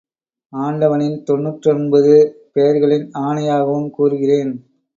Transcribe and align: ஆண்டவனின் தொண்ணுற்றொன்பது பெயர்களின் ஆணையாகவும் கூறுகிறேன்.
ஆண்டவனின் 0.53 1.17
தொண்ணுற்றொன்பது 1.23 2.13
பெயர்களின் 2.53 3.07
ஆணையாகவும் 3.19 3.89
கூறுகிறேன். 3.89 4.51